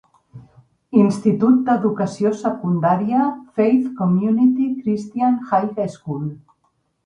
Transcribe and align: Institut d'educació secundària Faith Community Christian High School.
Institut 1.01 1.59
d'educació 1.67 2.33
secundària 2.41 3.29
Faith 3.61 3.87
Community 4.03 4.69
Christian 4.83 5.41
High 5.55 5.87
School. 6.01 6.29